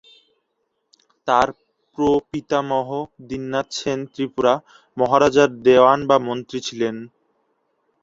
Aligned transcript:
তার 1.27 1.47
প্রপিতামহ 1.97 2.87
দীননাথ 3.27 3.67
সেন 3.79 3.99
ত্রিপুরা 4.13 4.53
মহারাজার 4.97 5.49
দেওয়ান 5.65 5.99
বা 6.09 6.17
মন্ত্রী 6.27 6.59
ছিলেন। 6.67 6.95